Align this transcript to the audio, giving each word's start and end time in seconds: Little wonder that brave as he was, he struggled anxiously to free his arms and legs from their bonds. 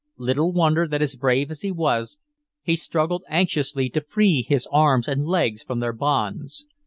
Little 0.17 0.51
wonder 0.51 0.87
that 0.87 1.15
brave 1.19 1.51
as 1.51 1.61
he 1.61 1.71
was, 1.71 2.17
he 2.63 2.75
struggled 2.75 3.21
anxiously 3.29 3.87
to 3.89 4.01
free 4.01 4.41
his 4.49 4.67
arms 4.71 5.07
and 5.07 5.27
legs 5.27 5.61
from 5.61 5.77
their 5.77 5.93
bonds. 5.93 6.65